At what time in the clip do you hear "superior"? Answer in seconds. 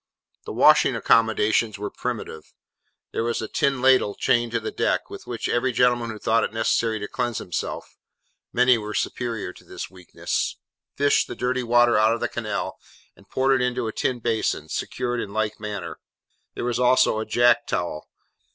8.95-9.53